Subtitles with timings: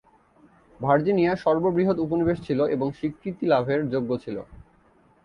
[0.79, 4.37] Virginia সর্ববৃহৎ উপনিবেশ ছিল এবং স্বীকৃতি লাভের যোগ্য ছিল।